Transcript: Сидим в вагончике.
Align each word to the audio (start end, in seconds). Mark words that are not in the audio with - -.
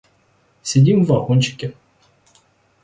Сидим 0.63 1.03
в 1.05 1.09
вагончике. 1.09 1.75